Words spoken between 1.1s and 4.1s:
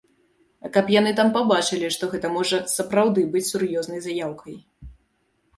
там пабачылі, што гэта можа сапраўды быць сур'ёзнай